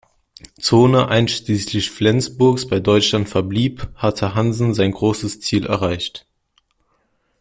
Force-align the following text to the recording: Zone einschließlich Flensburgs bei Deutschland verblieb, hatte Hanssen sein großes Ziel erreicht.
Zone 0.59 1.09
einschließlich 1.09 1.91
Flensburgs 1.91 2.65
bei 2.67 2.79
Deutschland 2.79 3.29
verblieb, 3.29 3.87
hatte 3.93 4.33
Hanssen 4.33 4.73
sein 4.73 4.91
großes 4.93 5.41
Ziel 5.41 5.67
erreicht. 5.67 6.25